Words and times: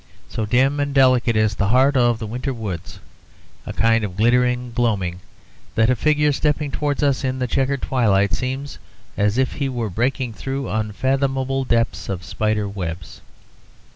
So 0.27 0.47
dim 0.47 0.79
and 0.79 0.95
delicate 0.95 1.35
is 1.35 1.53
the 1.53 1.67
heart 1.67 1.95
of 1.95 2.17
the 2.17 2.25
winter 2.25 2.55
woods, 2.55 2.97
a 3.67 3.71
kind 3.71 4.03
of 4.03 4.17
glittering 4.17 4.71
gloaming, 4.73 5.19
that 5.75 5.91
a 5.91 5.95
figure 5.95 6.31
stepping 6.31 6.71
towards 6.71 7.03
us 7.03 7.23
in 7.23 7.37
the 7.37 7.45
chequered 7.45 7.83
twilight 7.83 8.33
seems 8.33 8.79
as 9.15 9.37
if 9.37 9.53
he 9.53 9.69
were 9.69 9.91
breaking 9.91 10.33
through 10.33 10.69
unfathomable 10.69 11.65
depths 11.65 12.09
of 12.09 12.23
spiders' 12.25 12.73
webs. 12.73 13.21